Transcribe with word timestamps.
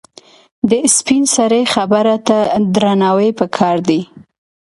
د 0.69 0.71
سپینسرې 0.97 1.61
خبره 1.73 2.15
ته 2.27 2.39
درناوی 2.75 3.29
پکار 3.39 3.77
دی. 3.89 4.01